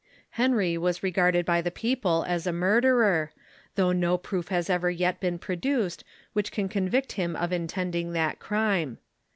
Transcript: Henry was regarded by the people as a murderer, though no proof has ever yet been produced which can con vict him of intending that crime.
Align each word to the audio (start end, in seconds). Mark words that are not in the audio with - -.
Henry 0.31 0.79
was 0.79 1.03
regarded 1.03 1.45
by 1.45 1.61
the 1.61 1.69
people 1.69 2.25
as 2.27 2.47
a 2.47 2.51
murderer, 2.51 3.31
though 3.75 3.91
no 3.91 4.17
proof 4.17 4.47
has 4.47 4.67
ever 4.67 4.89
yet 4.89 5.19
been 5.19 5.37
produced 5.37 6.03
which 6.33 6.51
can 6.51 6.67
con 6.67 6.89
vict 6.89 7.11
him 7.11 7.35
of 7.35 7.53
intending 7.53 8.11
that 8.13 8.39
crime. 8.39 8.97